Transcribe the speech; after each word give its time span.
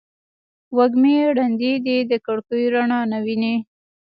وږمې 0.77 1.17
ړندې 1.37 1.73
دي 1.85 1.97
د 2.11 2.13
کړکېو 2.25 2.71
رڼا 2.73 2.99
نه 3.11 3.19
ویني 3.25 3.55